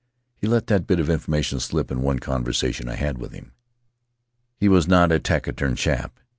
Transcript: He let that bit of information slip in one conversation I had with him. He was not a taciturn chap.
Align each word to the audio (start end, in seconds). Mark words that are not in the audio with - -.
He 0.35 0.47
let 0.47 0.65
that 0.65 0.87
bit 0.87 0.99
of 0.99 1.11
information 1.11 1.59
slip 1.59 1.91
in 1.91 2.01
one 2.01 2.17
conversation 2.17 2.89
I 2.89 2.95
had 2.95 3.19
with 3.19 3.33
him. 3.33 3.51
He 4.57 4.67
was 4.67 4.87
not 4.87 5.11
a 5.11 5.19
taciturn 5.19 5.75
chap. 5.75 6.19